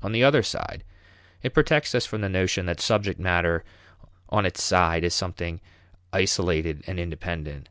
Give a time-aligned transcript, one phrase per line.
[0.00, 0.84] On the other side,
[1.42, 3.62] it protects us from the notion that subject matter
[4.30, 5.60] on its side is something
[6.14, 7.68] isolated and independent.